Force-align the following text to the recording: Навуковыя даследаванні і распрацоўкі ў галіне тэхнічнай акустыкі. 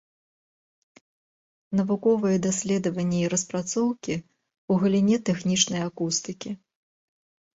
Навуковыя 1.79 2.37
даследаванні 2.45 3.19
і 3.25 3.29
распрацоўкі 3.33 4.15
ў 4.19 4.73
галіне 4.85 5.17
тэхнічнай 5.29 5.81
акустыкі. 5.91 6.51